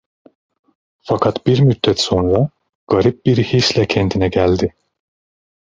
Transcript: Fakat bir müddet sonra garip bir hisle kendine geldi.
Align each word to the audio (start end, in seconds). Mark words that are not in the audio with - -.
Fakat 1.03 1.45
bir 1.47 1.59
müddet 1.61 1.99
sonra 1.99 2.49
garip 2.87 3.25
bir 3.25 3.37
hisle 3.43 3.85
kendine 3.87 4.27
geldi. 4.29 4.73